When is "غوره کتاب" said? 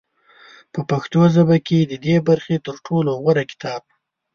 3.21-3.81